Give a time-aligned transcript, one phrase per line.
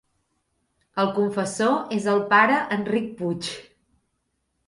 [1.03, 3.51] El confessor és el Pare Enric Puig.